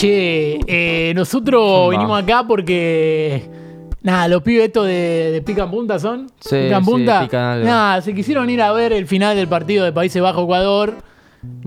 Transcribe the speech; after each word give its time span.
Che, 0.00 0.58
eh, 0.66 1.12
nosotros 1.14 1.62
Zumba. 1.62 1.90
vinimos 1.90 2.22
acá 2.22 2.44
porque. 2.46 3.42
Nada, 4.02 4.28
los 4.28 4.42
pibes 4.42 4.64
estos 4.64 4.86
de, 4.86 5.30
de 5.30 5.42
Pica 5.42 5.64
en 5.64 5.70
Punta 5.70 5.98
son. 5.98 6.26
Sí, 6.40 6.56
Punta. 6.84 7.20
pican 7.20 7.42
algo. 7.42 7.66
Nada, 7.66 8.00
se 8.00 8.14
quisieron 8.14 8.48
ir 8.48 8.62
a 8.62 8.72
ver 8.72 8.94
el 8.94 9.06
final 9.06 9.36
del 9.36 9.46
partido 9.46 9.84
de 9.84 9.92
Países 9.92 10.22
Bajo 10.22 10.44
Ecuador. 10.44 10.94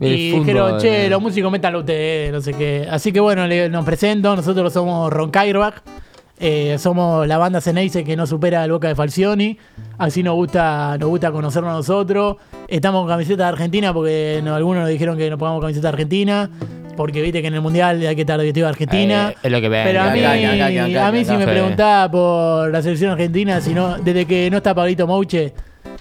El 0.02 0.14
y 0.18 0.32
fútbol, 0.32 0.46
dijeron, 0.46 0.78
che, 0.80 1.06
eh. 1.06 1.10
los 1.10 1.22
músicos 1.22 1.52
métanlo 1.52 1.80
ustedes, 1.82 2.32
no 2.32 2.42
sé 2.42 2.54
qué. 2.54 2.88
Así 2.90 3.12
que 3.12 3.20
bueno, 3.20 3.46
le- 3.46 3.70
nos 3.70 3.86
presento, 3.86 4.36
nosotros 4.36 4.74
somos 4.74 5.14
Roncairbach. 5.14 5.76
Eh, 6.40 6.78
somos 6.80 7.28
la 7.28 7.38
banda 7.38 7.62
Ceneice 7.62 8.04
que 8.04 8.16
no 8.18 8.26
supera 8.26 8.66
el 8.66 8.72
Boca 8.72 8.88
de 8.88 8.96
Falcioni. 8.96 9.58
Así 10.00 10.24
nos 10.24 10.34
gusta, 10.34 10.98
nos 11.00 11.10
gusta 11.10 11.32
conocernos 11.32 11.72
a 11.72 11.76
nosotros. 11.78 12.38
Estamos 12.68 13.02
con 13.04 13.10
camiseta 13.10 13.44
de 13.44 13.50
Argentina 13.50 13.94
porque 13.94 14.42
no- 14.44 14.56
algunos 14.56 14.82
nos 14.82 14.90
dijeron 14.90 15.18
que 15.20 15.30
nos 15.30 15.38
pongamos 15.38 15.62
camiseta 15.62 15.90
de 15.90 15.94
Argentina. 15.94 16.50
Porque 16.96 17.22
viste 17.22 17.42
que 17.42 17.48
en 17.48 17.56
el 17.56 17.62
mundial 17.62 18.06
hay 18.06 18.16
que 18.16 18.22
estar 18.22 18.38
vestido 18.40 18.66
de 18.68 18.70
Argentina. 18.72 19.30
Eh, 19.32 19.38
es 19.44 19.52
lo 19.52 19.60
que 19.62 19.70
ven. 19.70 19.84
Pero 19.86 20.02
a 20.02 20.10
mí, 20.12 20.20
acá, 20.20 20.34
acá, 20.34 20.54
acá, 20.54 20.86
acá, 20.86 21.08
a 21.08 21.12
mí 21.12 21.26
si 21.26 21.32
me 21.32 21.44
acá. 21.44 21.52
preguntaba 21.52 22.12
por 22.12 22.72
la 22.72 22.82
selección 22.82 23.12
argentina, 23.12 23.60
si 23.62 23.74
no, 23.74 23.98
desde 23.98 24.26
que 24.26 24.50
no 24.52 24.58
está 24.58 24.76
Pablito 24.76 25.08
Mouche, 25.08 25.54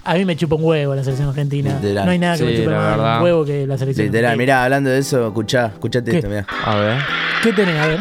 a 0.05 0.13
mí 0.15 0.25
me 0.25 0.35
chupa 0.35 0.55
un 0.55 0.63
huevo 0.65 0.93
la 0.95 1.03
selección 1.03 1.29
argentina. 1.29 1.73
Literal. 1.81 2.05
No 2.05 2.11
hay 2.11 2.19
nada 2.19 2.37
que 2.37 2.43
me 2.43 2.51
Sí, 2.51 2.63
chupe 2.63 2.75
más 2.75 3.17
un 3.17 3.23
huevo 3.23 3.45
que 3.45 3.65
la 3.65 3.77
selección 3.77 4.05
Literal, 4.07 4.25
argentina. 4.31 4.43
mirá, 4.55 4.63
hablando 4.65 4.89
de 4.91 4.99
eso, 4.99 5.27
escuchá, 5.27 5.65
escuchate 5.67 6.11
¿Qué? 6.11 6.17
esto, 6.17 6.29
mirá. 6.29 6.45
A 6.65 6.75
ver. 6.75 6.97
¿Qué 7.41 7.53
tenés? 7.53 7.79
A 7.81 7.87
ver. 7.87 7.99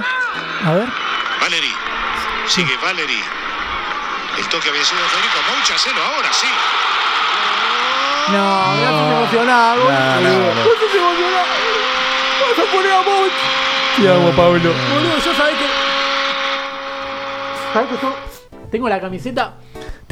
A 0.65 0.73
ver. 0.75 0.87
Valery. 1.41 1.73
Sigue 2.47 2.73
Valery. 2.83 3.21
El 4.39 4.49
toque 4.49 4.69
había 4.69 4.85
sido 4.85 5.01
de 5.03 5.09
Federico 5.09 5.39
Mouche, 5.49 5.75
hacelo 5.75 6.01
ahora, 6.03 6.29
sí. 6.33 6.47
No, 8.33 8.75
no 8.77 8.83
estás 8.83 9.13
emocionado. 9.13 9.85
No, 9.85 10.21
no, 10.21 10.31
no. 10.31 10.55
No 10.55 10.73
estás 10.73 10.95
emocionado. 10.95 11.92
Vas 12.53 12.69
a 12.69 12.71
poner 12.71 12.93
a 12.93 13.03
Mouche. 13.03 13.35
Te 13.97 14.09
amo, 14.11 14.31
Pablo. 14.37 14.61
Boludo, 14.61 15.19
yo 15.25 15.35
sabés 15.35 15.55
que. 15.55 15.65
¿Sabés 17.73 17.89
que 17.89 17.97
yo 18.03 18.15
tengo 18.71 18.89
la 18.91 19.01
camiseta? 19.01 19.55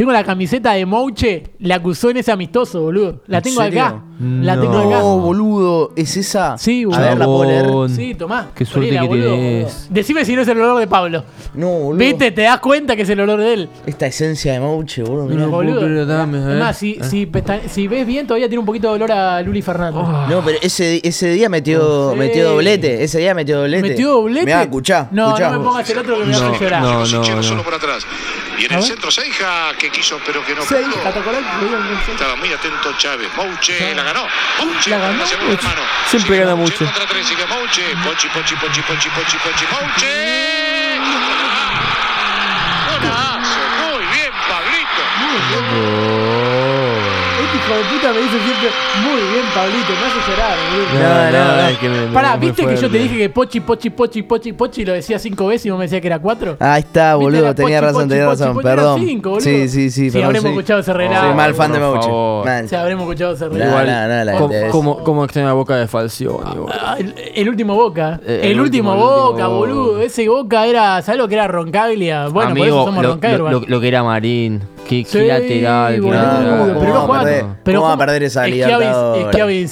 Tengo 0.01 0.13
la 0.13 0.25
camiseta 0.25 0.73
de 0.73 0.87
Mouche. 0.87 1.43
La 1.59 1.75
acusó 1.75 2.09
en 2.09 2.17
ese 2.17 2.33
amistoso, 2.33 2.81
boludo. 2.81 3.21
La 3.27 3.37
¿En 3.37 3.43
tengo 3.43 3.61
serio? 3.61 3.83
acá. 3.85 4.03
La 4.19 4.57
No. 4.57 4.63
tengo 4.63 4.79
acá. 4.79 4.99
No, 5.01 5.19
boludo, 5.19 5.93
¿es 5.95 6.17
esa? 6.17 6.57
Sí, 6.57 6.85
A 6.85 6.87
boludo. 6.87 7.01
ver, 7.03 7.19
la 7.19 7.25
puedo 7.27 7.45
leer. 7.45 7.91
Sí, 7.95 8.15
tomá. 8.15 8.49
Qué 8.55 8.65
suerte 8.65 8.93
que 8.93 9.01
boludo. 9.07 9.31
tenés. 9.35 9.89
Decime 9.91 10.25
si 10.25 10.35
no 10.37 10.41
es 10.41 10.49
el 10.49 10.59
olor 10.59 10.79
de 10.81 10.87
Pablo. 10.87 11.23
No, 11.53 11.69
boludo. 11.69 11.99
¿Viste? 11.99 12.31
Te 12.31 12.41
das 12.41 12.61
cuenta 12.61 12.97
que 12.97 13.03
es 13.03 13.11
el 13.11 13.21
olor 13.21 13.41
de 13.41 13.53
él. 13.53 13.69
Esta 13.85 14.07
esencia 14.07 14.55
de 14.55 14.61
Mauche, 14.61 15.03
boludo, 15.03 15.27
mirá. 15.27 15.43
No, 15.43 15.51
boludo. 15.51 15.81
pero 15.81 16.07
dame, 16.07 16.39
a 16.39 16.41
ver. 16.41 16.51
Además, 16.53 16.79
si, 16.79 16.99
si, 17.03 17.27
pesta- 17.27 17.61
si 17.69 17.87
ves 17.87 18.07
bien, 18.07 18.27
todavía 18.27 18.49
tiene 18.49 18.61
un 18.61 18.65
poquito 18.67 18.89
de 18.89 18.95
olor 18.95 19.13
a 19.13 19.43
Luli 19.43 19.61
Fernández. 19.61 20.03
No, 20.31 20.41
pero 20.43 20.57
ese, 20.63 21.03
ese 21.07 21.29
día 21.33 21.51
metió, 21.51 22.13
Sí. 22.13 22.19
metió 22.19 22.49
doblete. 22.53 23.05
Ese 23.05 23.19
día 23.19 23.35
metió 23.35 23.59
doblete. 23.59 23.87
¿Metió 23.87 24.13
doblete? 24.13 24.47
Mirá, 24.47 24.63
escuchá. 24.63 25.09
No, 25.11 25.27
escuchá. 25.29 25.51
no 25.51 25.59
me 25.59 25.65
pongas 25.67 25.91
el 25.91 25.99
otro 25.99 26.19
que 26.21 26.25
me 26.25 26.33
No, 26.33 26.39
hace 26.39 26.65
llorar. 26.65 26.83
no. 26.83 27.05
Sichero 27.05 27.37
no. 27.37 27.43
solo 27.43 27.63
por 27.63 27.75
atrás. 27.75 28.07
Y 28.61 28.67
en 28.67 28.73
el 28.73 28.83
centro 28.83 29.11
Seija, 29.11 29.73
que 29.79 29.91
quiso, 29.91 30.21
pero 30.27 30.45
que 30.45 30.55
no 30.55 30.63
pudo. 30.63 30.79
Estaba 32.13 32.37
muy 32.37 32.53
atento 32.53 32.93
Chávez. 32.99 33.29
Mouche 33.35 33.95
la 33.95 34.03
ganó. 34.03 34.27
Mouche 34.59 34.91
La 34.91 34.99
ganó. 34.99 35.25
Siempre 36.07 36.37
gana 36.37 36.55
Mouche 36.55 36.75
Mouche. 36.75 36.85
Contra 36.85 37.07
tres, 37.07 37.27
sigue 37.27 37.47
Mouche. 37.47 37.83
Pochi, 38.05 38.29
pochi, 38.29 38.55
pochi, 38.57 38.83
pochi, 38.83 39.09
pochi, 39.09 39.37
pochi. 39.39 39.65
Mouche. 39.73 40.70
Pablito. 48.13 48.21
Me 48.21 48.21
dice 48.21 48.39
siempre, 48.45 48.69
muy 49.03 49.21
bien, 49.33 49.45
Pablito, 49.55 49.93
me 49.93 50.07
hace 50.07 50.31
llorar, 50.31 50.57
boludo. 50.71 51.01
No, 51.01 51.31
no, 51.31 51.57
no. 51.63 51.69
es 51.69 51.79
que 51.79 51.89
me- 51.89 52.13
Pará, 52.13 52.37
¿viste 52.37 52.67
que 52.67 52.77
yo 52.77 52.91
te 52.91 52.99
dije 52.99 53.17
que 53.17 53.29
pochi, 53.31 53.61
pochi, 53.61 53.91
pochi, 53.91 54.23
pochi, 54.23 54.53
pochi 54.53 54.85
lo 54.85 54.93
decía 54.93 55.19
cinco 55.19 55.47
veces 55.47 55.67
y 55.67 55.71
vos 55.71 55.79
me 55.79 55.85
decías 55.85 56.01
que 56.01 56.07
era 56.09 56.19
cuatro? 56.19 56.57
Ahí 56.61 56.81
está, 56.81 57.15
boludo, 57.15 57.55
tenía 57.55 57.81
razón, 57.81 58.03
pochi, 58.03 58.09
tenía 58.11 58.27
razón, 58.27 58.59
perdón. 58.63 59.01
cinco, 59.07 59.31
boludo. 59.31 59.45
sí, 59.45 59.69
sí, 59.69 59.91
sí, 59.91 60.07
Sí, 60.07 60.11
perdón, 60.11 60.27
habremos 60.27 60.43
sí. 60.45 60.57
escuchado 60.59 60.81
ese 60.81 60.93
relato. 60.93 61.27
Soy 61.27 61.35
mal 61.35 61.55
fan 61.55 61.73
de 61.73 61.79
Mauche. 61.79 62.69
Sí, 62.69 62.75
habremos 62.75 63.03
escuchado 63.05 63.35
ese 63.35 63.49
relato. 63.49 63.71
no, 63.87 64.09
no, 64.09 64.25
la 64.25 64.33
¿Cómo, 64.33 64.49
gente 64.49 64.67
es- 64.67 64.73
cómo, 64.73 65.05
cómo 65.05 65.25
extraña 65.25 65.49
la 65.49 65.55
boca 65.55 65.77
de 65.77 65.87
Falcioni, 65.87 66.51
boludo? 66.51 66.69
Ah, 66.73 66.97
el, 67.35 67.49
último 67.49 67.75
Boca. 67.75 68.21
Eh, 68.27 68.41
el, 68.45 68.61
último, 68.61 68.95
Boca, 68.97 69.47
boludo. 69.47 70.01
Ese 70.01 70.29
Boca 70.29 70.67
era, 70.67 71.01
¿sabes 71.03 71.19
lo 71.19 71.29
que 71.29 71.35
era 71.35 71.47
Roncaglia? 71.49 72.29
Bueno, 72.29 72.51
por 72.51 72.59
eso 72.59 72.65
Amigo, 72.67 72.85
somos 72.87 73.03
lo, 73.03 73.11
Roncaglia. 73.13 73.61
lo 73.67 73.81
que 73.81 73.89
era 73.89 74.03
Marín. 74.03 74.61
Qué, 74.91 75.05
qué 75.05 75.27
lateral. 75.29 75.95
qué 75.95 76.11
lateral. 76.11 76.59
¿cómo- 76.59 76.65
pero 76.67 76.75
cómo 76.75 76.95
no 76.95 77.09
va 77.09 77.21
a 77.21 77.25
perder? 77.25 77.45
pero 77.63 77.79
¿Cómo 77.79 77.87
va 77.87 77.93
a 77.93 77.97
¿cómo- 77.97 77.99
perder 78.07 78.23
esa 78.25 78.47
Libertadores? 78.47 78.89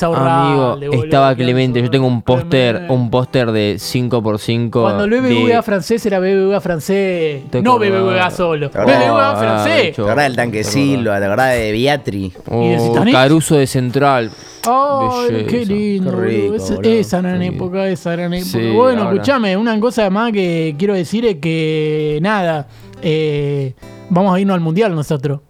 Amigo, 0.02 0.70
boludo, 0.76 1.04
estaba 1.04 1.34
Clemente. 1.34 1.82
Yo 1.82 1.90
tengo 1.90 2.06
un 2.06 2.22
póster, 2.22 2.86
un 2.88 3.10
póster 3.10 3.50
de 3.52 3.76
5x5. 3.78 4.70
Cuando 4.82 5.04
el 5.04 5.10
de- 5.10 5.20
BBVA 5.20 5.62
francés 5.62 6.04
era 6.06 6.20
BBVA 6.20 6.60
francés. 6.60 7.42
Te 7.50 7.62
No 7.62 7.72
acordás. 7.72 7.90
BBVA 7.90 8.30
solo. 8.30 8.70
BBVA 8.70 9.36
francés.cho. 9.36 10.04
¿Te 10.04 10.08
acordás 10.10 10.24
del 10.28 10.36
tanque 10.36 10.64
Silva? 10.64 11.18
¿Te 11.18 11.24
acordás 11.26 11.54
de 11.54 11.72
Beatri? 11.72 12.24
¿Y 12.52 12.68
de 12.68 12.76
Oh? 12.78 13.04
Caruso 13.10 13.56
de 13.56 13.66
Central. 13.66 14.30
Ay, 14.70 15.32
Belleza. 15.32 15.50
qué 15.50 15.66
lindo. 15.66 16.10
Rico, 16.20 16.54
Esa- 16.56 17.20
gran 17.22 17.40
Sí. 17.40 17.46
época, 17.46 17.88
esa 17.88 18.12
gran 18.12 18.34
época. 18.34 18.50
Sí, 18.50 18.70
bueno, 18.70 19.10
escúchame, 19.10 19.56
una 19.56 19.78
cosa 19.80 20.10
más 20.10 20.32
que 20.32 20.74
quiero 20.78 20.94
decir 20.94 21.24
es 21.24 21.36
que 21.36 22.18
nada, 22.20 22.66
eh, 23.00 23.74
vamos 24.10 24.34
a 24.34 24.41
irnos 24.41 24.54
al 24.54 24.60
mundial 24.60 24.94
nosotros. 24.94 25.41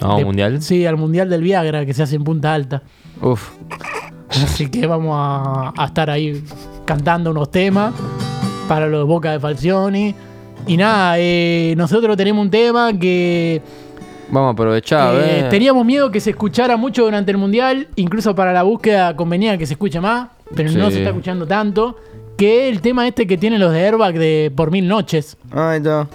No, 0.00 0.16
De- 0.18 0.24
mundial. 0.24 0.60
Sí, 0.62 0.84
al 0.86 0.96
mundial 0.96 1.28
del 1.30 1.42
Viagra 1.42 1.86
que 1.86 1.94
se 1.94 2.02
hace 2.02 2.16
en 2.16 2.24
Punta 2.24 2.52
Alta. 2.54 2.82
Uf. 3.20 3.50
Así 4.30 4.68
que 4.70 4.86
vamos 4.86 5.12
a, 5.14 5.72
a 5.76 5.84
estar 5.86 6.08
ahí 6.10 6.42
cantando 6.84 7.30
unos 7.30 7.50
temas 7.50 7.92
para 8.68 8.86
los 8.86 9.06
Boca 9.06 9.30
de 9.32 9.38
Falcioni. 9.40 10.14
Y 10.66 10.76
nada, 10.76 11.14
eh, 11.18 11.74
nosotros 11.76 12.16
tenemos 12.16 12.42
un 12.44 12.50
tema 12.50 12.92
que 12.98 13.60
Vamos 14.30 14.48
a 14.48 14.52
aprovechar, 14.52 15.14
eh, 15.16 15.40
eh. 15.40 15.46
teníamos 15.50 15.84
miedo 15.84 16.10
que 16.10 16.18
se 16.18 16.30
escuchara 16.30 16.78
mucho 16.78 17.04
durante 17.04 17.30
el 17.32 17.36
mundial, 17.36 17.88
incluso 17.96 18.34
para 18.34 18.52
la 18.54 18.62
búsqueda 18.62 19.14
convenía 19.14 19.58
que 19.58 19.66
se 19.66 19.74
escuche 19.74 20.00
más, 20.00 20.28
pero 20.56 20.70
no 20.72 20.90
se 20.90 20.98
está 20.98 21.10
escuchando 21.10 21.46
tanto. 21.46 21.96
Que 22.38 22.68
es 22.68 22.74
el 22.74 22.80
tema 22.80 23.06
este 23.06 23.26
que 23.26 23.36
tienen 23.36 23.60
los 23.60 23.72
de 23.72 23.84
Airbag 23.84 24.14
de 24.18 24.50
Por 24.56 24.70
Mil 24.70 24.88
Noches. 24.88 25.36
Ahí 25.52 25.76
está. 25.78 26.08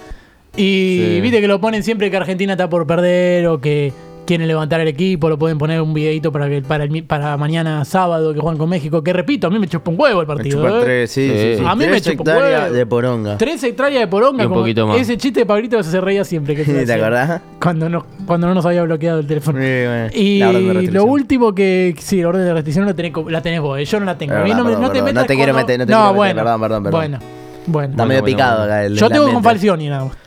Y 0.58 1.02
Sí. 1.16 1.22
viste 1.22 1.40
que 1.42 1.48
lo 1.48 1.62
ponen 1.62 1.84
siempre 1.84 2.10
que 2.12 2.18
Argentina 2.18 2.54
está 2.54 2.70
por 2.70 2.86
perder 2.88 3.48
o 3.48 3.62
que 3.62 3.94
quieren 4.26 4.46
levantar 4.46 4.82
el 4.82 4.90
equipo, 4.90 5.30
lo 5.30 5.38
pueden 5.40 5.58
poner 5.58 5.80
un 5.82 5.94
videito 5.94 6.34
para 6.34 6.50
que 6.50 6.62
para, 6.62 6.84
el 6.84 6.90
mi- 6.90 7.02
para 7.02 7.38
mañana 7.38 7.86
sábado 7.86 8.34
que 8.34 8.42
juegan 8.42 8.58
con 8.58 8.68
México, 8.68 9.02
que 9.02 9.14
repito, 9.14 9.48
a 9.48 9.50
mí 9.50 9.58
me 9.58 9.68
chupa 9.70 9.90
un 9.90 9.98
huevo 9.98 10.20
el 10.20 10.28
Me 10.28 10.34
partido. 10.36 10.58
chupa 10.66 10.80
¿eh? 10.80 10.82
tres, 10.84 11.12
sí, 11.12 11.30
Sí. 11.30 11.38
sí, 11.38 11.56
sí. 11.60 11.64
A 11.66 11.76
mí 11.76 11.86
me 11.86 11.92
Tres 11.92 12.02
chupa 12.04 12.24
un 12.24 12.30
hectáreas 12.30 12.62
huevo. 12.64 12.76
de 12.76 12.86
poronga. 12.88 13.38
Tres 13.38 13.64
hectáreas 13.64 14.02
de 14.02 14.08
poronga. 14.08 14.44
Y 14.44 14.46
un 14.48 14.50
como 14.52 14.62
poquito 14.64 14.86
más. 14.86 14.98
Ese 15.00 15.16
chiste 15.16 15.40
de 15.42 15.46
Pablito 15.46 15.82
se 15.82 16.02
reía 16.02 16.26
siempre. 16.26 16.56
Que 16.56 16.66
se 16.66 16.74
¿Te 16.74 16.82
hacía. 16.82 16.96
acordás? 16.96 17.42
Cuando 17.62 17.88
no, 17.88 18.06
cuando 18.26 18.48
no 18.48 18.54
nos 18.56 18.66
había 18.66 18.82
bloqueado 18.84 19.20
el 19.20 19.28
teléfono. 19.28 19.60
Sí, 19.60 19.66
bueno, 19.66 20.08
Y 20.14 20.40
la 20.40 20.50
orden 20.50 20.86
de 20.88 20.92
lo 20.92 21.06
último 21.06 21.56
que. 21.56 21.96
Sí, 21.98 22.22
la 22.22 22.28
orden 22.28 22.44
de 22.44 22.54
restricción 22.54 22.86
la 22.86 22.94
tenés, 22.96 23.14
la 23.30 23.42
tenés 23.42 23.62
vos. 23.62 23.80
eh, 23.80 23.86
Yo 23.86 23.98
no 24.02 24.06
la 24.08 24.18
tengo. 24.18 24.34
A 24.34 24.40
mí 24.40 24.50
Perdón, 24.50 24.58
no, 24.58 24.64
me- 24.66 24.70
perdón, 24.72 24.82
no 24.88 24.92
te 24.92 25.02
metas 25.04 25.24
No 25.24 25.28
te 25.28 25.36
quiero 25.36 25.54
meter, 25.54 25.80
no 25.80 25.86
te 25.86 25.88
quiero 25.94 26.02
meter. 26.04 26.16
bueno, 26.18 26.36
Perdón, 26.44 26.62
perdón, 26.62 26.84
perdón. 26.84 27.00
Bueno, 27.00 27.20
bueno. 27.68 27.92
Está 27.92 28.06
medio 28.06 28.22
bueno, 28.22 28.36
picado 28.36 28.58
bueno. 28.58 28.74
acá 28.74 28.86
el 28.86 28.96
Yo 28.98 29.10
tengo 29.10 29.32
con. 29.32 29.44
Falcioni 29.44 29.88
nada 29.88 30.04
más. 30.06 30.18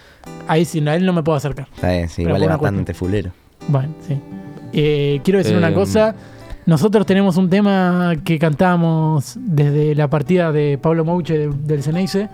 Ahí 0.48 0.64
sí, 0.64 0.86
a 0.86 0.97
él 0.97 1.06
no 1.06 1.12
me 1.12 1.22
puedo 1.22 1.36
acercar. 1.36 1.69
Está 1.75 1.91
bien, 1.91 2.08
sí, 2.08 2.25
Pero 2.25 2.38
bastante 2.47 2.94
fulero. 2.94 3.31
Bueno, 3.69 3.94
sí. 4.06 4.19
Eh, 4.72 5.20
quiero 5.25 5.38
decir 5.38 5.56
una 5.56 5.70
Eh, 5.70 5.75
cosa. 5.75 6.14
Nosotros 6.66 7.06
tenemos 7.06 7.36
un 7.36 7.48
tema 7.48 8.14
que 8.25 8.38
cantamos 8.38 9.36
desde 9.41 9.94
la 9.94 10.08
partida 10.08 10.53
de 10.53 10.78
Pablo 10.78 11.04
Mouche 11.04 11.36
de- 11.38 11.48
del 11.48 11.82
Ceneice. 11.82 12.28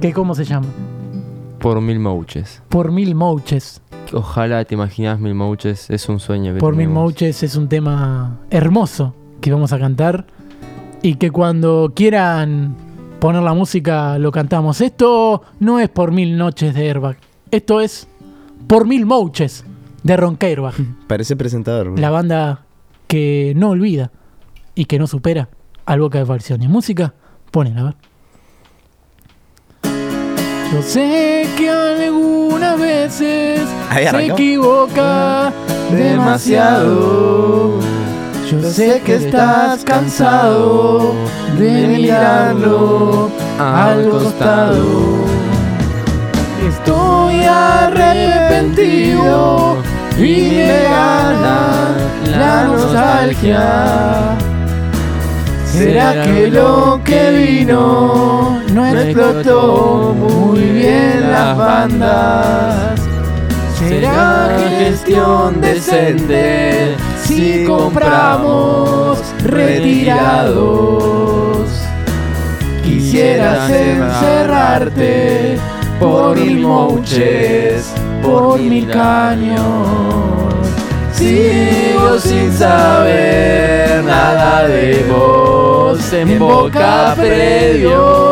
Que 0.00 0.12
¿Cómo 0.12 0.34
se 0.34 0.44
llama? 0.44 0.66
Por 1.60 1.80
mil 1.80 1.98
mouches. 2.00 2.60
Por 2.68 2.90
mil 2.90 3.14
Mouches. 3.14 3.80
Ojalá 4.12 4.64
te 4.64 4.74
imaginas 4.74 5.20
mil 5.20 5.34
mouches. 5.34 5.88
Es 5.90 6.08
un 6.08 6.18
sueño 6.20 6.52
que 6.54 6.58
Por 6.60 6.74
mil. 6.74 6.88
Mouches 6.88 7.42
es 7.42 7.54
un 7.56 7.68
tema 7.68 8.40
hermoso 8.50 9.14
que 9.40 9.52
vamos 9.52 9.72
a 9.72 9.78
cantar. 9.78 10.26
Y 11.02 11.14
que 11.14 11.30
cuando 11.30 11.92
quieran 11.94 12.74
poner 13.22 13.44
la 13.44 13.54
música 13.54 14.18
lo 14.18 14.32
cantamos. 14.32 14.80
Esto 14.80 15.42
no 15.60 15.78
es 15.78 15.88
por 15.88 16.10
mil 16.10 16.36
noches 16.36 16.74
de 16.74 16.88
Airbag. 16.88 17.16
Esto 17.52 17.80
es 17.80 18.08
por 18.66 18.84
mil 18.84 19.06
Mouches 19.06 19.64
de 20.02 20.16
Ronqueirbach. 20.16 20.74
Parece 21.06 21.36
presentador. 21.36 21.92
bro. 21.92 22.00
la 22.00 22.10
banda 22.10 22.64
que 23.06 23.52
no 23.54 23.70
olvida 23.70 24.10
y 24.74 24.86
que 24.86 24.98
no 24.98 25.06
supera 25.06 25.48
al 25.86 26.00
Boca 26.00 26.18
de 26.18 26.26
Falcioni. 26.26 26.66
Música, 26.66 27.14
ponen 27.52 27.78
a 27.78 27.84
ver. 27.84 27.94
Yo 30.72 30.82
sé 30.82 31.46
que 31.56 31.70
algunas 31.70 32.80
veces 32.80 33.68
se 34.10 34.26
equivoca 34.26 35.52
demasiado. 35.92 37.81
Yo 38.52 38.70
sé 38.70 39.00
que 39.02 39.14
estás 39.14 39.82
cansado 39.82 41.14
de 41.58 41.86
mirarlo 41.88 43.30
al 43.58 44.10
costado. 44.10 45.24
Estoy 46.68 47.44
arrepentido 47.44 48.18
y 50.18 50.50
me 50.50 50.82
gana 50.82 51.96
la 52.30 52.64
nostalgia. 52.64 54.36
¿Será 55.64 56.22
que 56.22 56.48
lo 56.48 57.00
que 57.02 57.30
vino 57.30 58.60
no 58.70 58.86
explotó 58.86 60.14
muy 60.14 60.60
bien 60.60 61.30
las 61.30 61.56
bandas? 61.56 63.01
¿Será 63.88 64.56
gestión 64.78 65.60
decente 65.60 66.96
si 67.22 67.64
compramos 67.64 69.18
retirados? 69.42 71.02
Quisieras 72.84 73.68
encerrarte 73.70 75.58
por 75.98 76.36
mil 76.36 76.60
mouches, 76.60 77.92
por 78.22 78.58
mil 78.58 78.88
caños. 78.88 80.54
Sigo 81.12 82.18
sin 82.18 82.52
saber 82.52 84.02
nada 84.04 84.66
de 84.68 85.04
vos 85.08 86.12
en 86.12 86.38
boca 86.38 87.14
predio. 87.16 88.31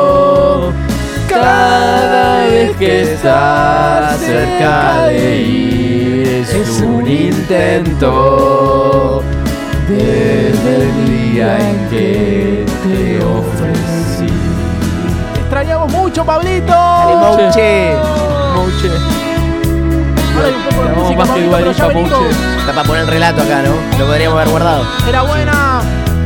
Cada 1.40 2.46
vez 2.46 2.76
que 2.76 3.14
estás 3.14 4.18
cerca 4.20 5.06
de 5.06 5.36
ir 5.40 6.46
es 6.52 6.80
un 6.80 7.06
intento 7.08 8.10
desde 9.88 10.82
el 10.82 11.04
día 11.06 11.58
en 11.58 11.88
que 11.88 12.66
te 12.82 13.24
ofrecí. 13.24 14.32
Te 15.34 15.40
extrañamos 15.40 15.90
mucho, 15.92 16.24
Pablito. 16.24 16.72
Mouche. 16.72 17.96
Mouche. 18.54 18.88
Más 21.16 21.30
que. 21.30 21.40
Mouche. 21.46 22.30
Está 22.58 22.72
para 22.72 22.84
poner 22.84 23.02
el 23.02 23.08
relato 23.08 23.42
acá, 23.42 23.62
¿no? 23.62 23.74
Lo 23.98 24.06
podríamos 24.06 24.36
haber 24.38 24.48
guardado. 24.50 24.84
Era 25.08 25.22
buena. 25.22 25.82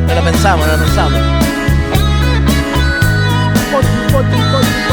No 0.07 0.15
lo 0.15 0.23
pensamos, 0.23 0.67
no 0.67 0.73
lo 0.73 0.79
pensamos. 0.79 1.21
Para 3.73 4.84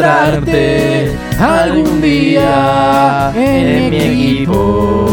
reencontrarte 0.00 1.16
algún 1.38 2.00
día 2.00 3.32
en 3.34 3.90
mi 3.90 3.96
equipo. 3.96 5.06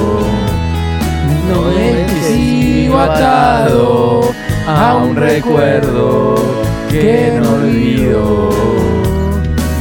No 1.49 1.71
es 1.71 2.11
que 2.11 2.21
sigo 2.23 2.99
atado 2.99 4.21
a 4.67 4.95
un 4.95 5.15
recuerdo 5.15 6.35
que 6.89 7.33
no 7.39 7.53
olvido. 7.53 8.49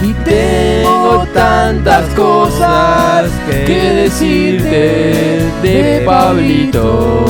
Y 0.03 0.13
tengo 0.25 1.27
tantas 1.35 2.05
cosas 2.15 3.31
que 3.47 3.93
decirte 4.03 5.51
de 5.63 6.03
Pablito. 6.05 7.25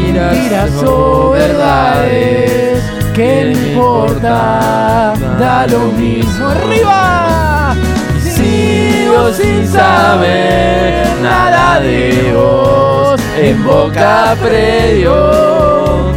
Mentiras 0.00 0.82
o 0.82 1.30
verdades, 1.30 2.77
no 3.18 3.24
importa, 3.24 5.12
da 5.40 5.66
lo 5.66 5.90
mismo. 5.92 6.48
¡Arriba! 6.48 7.74
Sigo 8.20 9.32
sin 9.32 9.66
saber 9.66 11.08
nada 11.20 11.80
de 11.80 12.32
vos 12.32 13.20
en 13.36 13.64
boca 13.64 14.36
predio. 14.40 16.12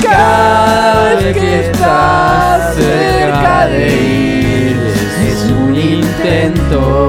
Cada 0.00 1.16
vez 1.16 1.36
que 1.36 1.66
estás 1.66 2.76
cerca 2.76 3.66
de 3.66 3.88
ir 3.88 4.76
es 5.26 5.42
un 5.50 5.74
intento. 5.74 7.08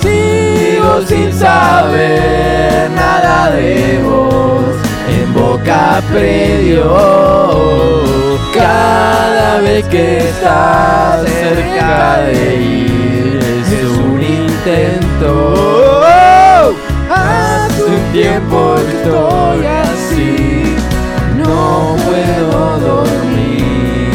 Sigo 0.00 1.02
sin 1.06 1.32
saber 1.32 2.90
nada 2.90 3.52
de 3.52 4.00
vos 4.04 4.29
predio. 6.12 6.84
Cada 8.54 9.60
vez 9.60 9.86
que 9.86 10.18
estás 10.18 11.24
cerca 11.28 12.20
de 12.22 12.56
ir 12.56 13.38
es 13.38 13.68
un 13.98 14.20
intento. 14.22 16.02
Hace 17.10 17.84
un 17.84 18.12
tiempo 18.12 18.76
estoy 18.76 19.66
así, 19.66 20.76
no 21.36 21.96
puedo 22.04 22.78
dormir. 22.78 24.10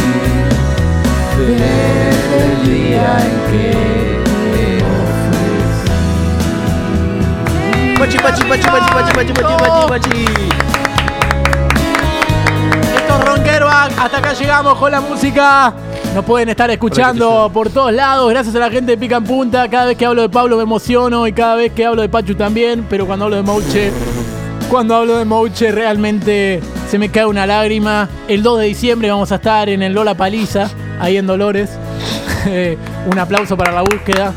Desde 1.38 2.38
el 2.43 2.53
día 2.65 3.07
en 3.25 3.35
que 3.51 3.71
te 4.53 4.67
ofrecí. 4.95 5.93
Pachi, 7.99 8.17
pachi, 8.17 8.43
pachi, 8.43 8.67
pachi, 8.67 8.89
pachi, 8.93 9.11
pachi, 9.13 9.33
pachi, 9.33 9.53
pachi, 9.89 10.25
hasta 13.97 14.18
acá 14.18 14.33
llegamos 14.33 14.77
con 14.77 14.92
la 14.92 15.01
música. 15.01 15.74
Nos 16.13 16.24
pueden 16.24 16.50
estar 16.50 16.69
escuchando 16.71 17.50
por 17.53 17.69
todos 17.69 17.92
lados, 17.92 18.30
gracias 18.30 18.56
a 18.56 18.59
la 18.59 18.69
gente 18.69 18.94
de 18.94 18.97
Pica 18.97 19.18
en 19.18 19.24
Punta. 19.24 19.68
Cada 19.69 19.86
vez 19.88 19.97
que 19.97 20.06
hablo 20.06 20.21
de 20.21 20.30
Pablo 20.30 20.57
me 20.57 20.63
emociono 20.63 21.27
y 21.27 21.33
cada 21.33 21.56
vez 21.56 21.74
que 21.74 21.86
hablo 21.86 22.01
de 22.01 22.09
Pachu 22.09 22.36
también, 22.36 22.86
pero 22.89 23.06
cuando 23.06 23.25
hablo 23.25 23.38
de 23.38 23.44
Mouche, 23.44 23.92
cuando 24.69 24.95
hablo 24.95 25.18
de 25.18 25.25
Mouche 25.25 25.71
realmente 25.71 26.62
se 26.89 26.97
me 26.97 27.09
cae 27.09 27.25
una 27.25 27.45
lágrima. 27.45 28.07
El 28.27 28.44
2 28.44 28.59
de 28.59 28.65
diciembre 28.65 29.09
vamos 29.09 29.31
a 29.31 29.36
estar 29.36 29.68
en 29.69 29.83
el 29.83 29.94
Lola 29.94 30.15
Paliza, 30.15 30.69
ahí 31.00 31.18
en 31.18 31.27
Dolores. 31.27 31.71
Eh, 32.48 32.77
Un 33.09 33.18
aplauso 33.18 33.57
para 33.57 33.71
la 33.71 33.81
búsqueda. 33.81 34.31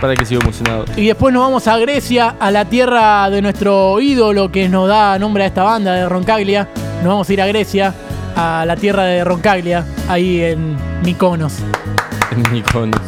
Para 0.00 0.16
que 0.16 0.24
siga 0.24 0.40
emocionado. 0.42 0.84
Y 0.96 1.06
después 1.06 1.32
nos 1.32 1.44
vamos 1.44 1.68
a 1.68 1.78
Grecia, 1.78 2.34
a 2.40 2.50
la 2.50 2.64
tierra 2.64 3.30
de 3.30 3.40
nuestro 3.40 4.00
ídolo 4.00 4.50
que 4.50 4.68
nos 4.68 4.88
da 4.88 5.16
nombre 5.20 5.44
a 5.44 5.46
esta 5.46 5.62
banda 5.62 5.92
de 5.92 6.08
Roncaglia. 6.08 6.66
Nos 6.96 7.06
vamos 7.06 7.28
a 7.28 7.32
ir 7.32 7.40
a 7.40 7.46
Grecia, 7.46 7.94
a 8.36 8.64
la 8.66 8.76
tierra 8.76 9.04
de 9.04 9.24
Roncaglia, 9.24 9.84
ahí 10.08 10.42
en 10.42 10.76
Mykonos. 11.02 11.54
En 12.30 12.52
Mykonos. 12.52 13.00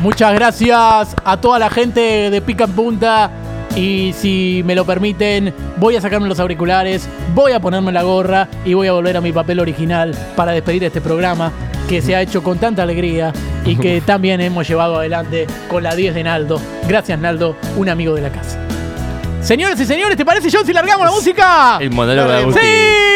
Muchas 0.00 0.34
gracias 0.34 1.14
a 1.24 1.36
toda 1.40 1.60
la 1.60 1.70
gente 1.70 2.00
de 2.30 2.40
Pica 2.40 2.64
en 2.64 2.72
Punta. 2.72 3.30
Y 3.76 4.12
si 4.18 4.62
me 4.66 4.74
lo 4.74 4.84
permiten, 4.84 5.54
voy 5.78 5.96
a 5.96 6.00
sacarme 6.00 6.28
los 6.28 6.40
auriculares, 6.40 7.08
voy 7.34 7.52
a 7.52 7.60
ponerme 7.60 7.92
la 7.92 8.02
gorra 8.02 8.48
y 8.64 8.74
voy 8.74 8.88
a 8.88 8.92
volver 8.92 9.16
a 9.16 9.20
mi 9.20 9.32
papel 9.32 9.60
original 9.60 10.14
para 10.36 10.52
despedir 10.52 10.84
este 10.84 11.00
programa 11.00 11.52
que 11.88 12.02
se 12.02 12.14
ha 12.14 12.20
hecho 12.20 12.42
con 12.42 12.58
tanta 12.58 12.82
alegría 12.82 13.32
y 13.64 13.76
que 13.76 14.00
también 14.06 14.40
hemos 14.40 14.68
llevado 14.68 14.98
adelante 14.98 15.46
con 15.70 15.82
la 15.82 15.94
10 15.94 16.14
de 16.14 16.24
Naldo. 16.24 16.60
Gracias, 16.86 17.18
Naldo, 17.18 17.56
un 17.76 17.88
amigo 17.88 18.14
de 18.14 18.22
la 18.22 18.30
casa. 18.30 18.58
Señores 19.40 19.80
y 19.80 19.86
señores, 19.86 20.16
¿te 20.16 20.24
parece, 20.24 20.48
John, 20.52 20.66
si 20.66 20.72
largamos 20.72 21.06
la 21.06 21.12
música? 21.12 21.78
El 21.80 21.90
monólogo 21.90 22.28
de 22.30 22.38
Agustín. 22.38 22.62
¡Sí! 22.62 23.11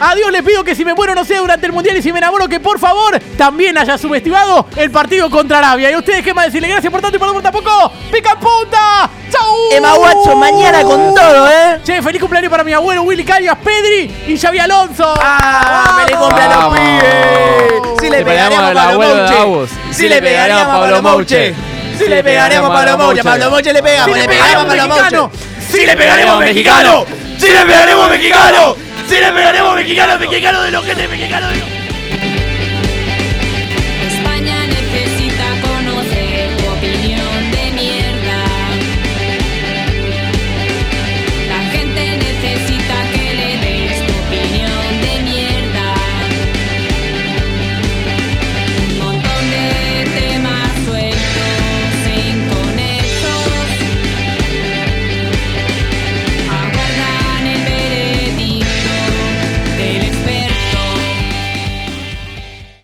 A 0.00 0.14
Dios 0.14 0.30
le 0.30 0.42
pido 0.42 0.64
que 0.64 0.74
si 0.74 0.84
me 0.84 0.94
muero 0.94 1.14
no 1.14 1.24
sea 1.24 1.40
durante 1.40 1.66
el 1.66 1.72
mundial 1.72 1.96
y 1.96 2.02
si 2.02 2.12
me 2.12 2.18
enamoro 2.18 2.48
que 2.48 2.60
por 2.60 2.78
favor 2.78 3.18
también 3.36 3.76
haya 3.78 3.98
subestimado 3.98 4.66
el 4.76 4.90
partido 4.90 5.30
contra 5.30 5.58
Arabia. 5.58 5.90
Y 5.90 5.94
a 5.94 5.98
ustedes 5.98 6.22
qué 6.22 6.34
más 6.34 6.46
decirle 6.46 6.68
gracias 6.68 6.90
por 6.92 7.00
tanto 7.00 7.16
y 7.16 7.20
por 7.20 7.42
tampoco. 7.42 7.92
¡Pica 8.12 8.38
punta! 8.38 9.10
¡Chau! 9.30 9.56
Emma 9.72 9.94
Watson, 9.94 10.38
mañana 10.38 10.82
con 10.82 11.14
todo, 11.14 11.48
¿eh? 11.48 11.80
Che, 11.84 12.02
feliz 12.02 12.20
cumpleaños 12.20 12.50
para 12.50 12.64
mi 12.64 12.72
abuelo 12.72 13.02
Willy 13.02 13.24
Cañas, 13.24 13.56
Pedri 13.62 14.10
y 14.26 14.38
Xavi 14.38 14.58
Alonso. 14.58 15.14
¡Ah! 15.20 15.96
¡Me 15.96 16.10
le 16.10 16.18
compra 16.18 16.44
a 16.44 16.68
los. 16.68 18.00
Si 18.00 18.10
le 18.10 18.24
pegaríamos 18.24 18.42
pegaríamos 18.42 18.70
a 18.70 18.74
Pablo 18.74 18.98
Mouche. 18.98 19.72
Si 19.92 20.08
le 20.08 20.22
pegaríamos 20.22 20.66
a 20.66 20.80
Pablo 20.80 21.02
Mouche. 21.02 21.54
Si 21.98 22.08
le 22.08 22.24
pegaríamos 22.24 22.70
a 22.70 22.74
Pablo 22.74 22.98
Mouche. 22.98 23.20
A 23.20 23.24
Pablo 23.24 23.50
Mouche 23.50 23.72
le 23.72 23.82
pegamos. 23.82 24.14
Si 24.14 24.20
Le 24.20 24.28
pegaríamos 24.28 24.64
a 24.64 24.88
Pablo. 24.88 25.22
Mouche. 25.22 25.38
Si 25.70 25.86
le 25.86 25.96
pegaríamos 25.96 26.38
mexicano. 26.40 27.06
Si 27.38 27.48
le 27.48 27.66
pegaríamos 27.66 28.10
mexicano 28.10 28.76
será 29.12 29.28
el 29.28 29.34
peronismo 29.34 29.74
mexicano, 29.74 30.18
mexicano 30.18 30.62
de 30.62 30.70
los 30.70 30.84
gente, 30.86 31.06
mexicano 31.06 31.48
de 31.48 31.56
los... 31.56 31.81